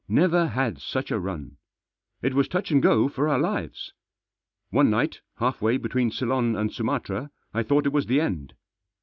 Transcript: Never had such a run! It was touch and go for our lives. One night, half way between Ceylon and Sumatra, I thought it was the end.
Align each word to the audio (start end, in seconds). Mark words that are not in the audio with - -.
Never 0.09 0.47
had 0.47 0.79
such 0.81 1.11
a 1.11 1.19
run! 1.19 1.57
It 2.23 2.33
was 2.33 2.47
touch 2.47 2.71
and 2.71 2.81
go 2.81 3.07
for 3.07 3.29
our 3.29 3.37
lives. 3.37 3.93
One 4.71 4.89
night, 4.89 5.21
half 5.37 5.61
way 5.61 5.77
between 5.77 6.09
Ceylon 6.09 6.55
and 6.55 6.73
Sumatra, 6.73 7.29
I 7.53 7.61
thought 7.61 7.85
it 7.85 7.93
was 7.93 8.07
the 8.07 8.19
end. 8.19 8.55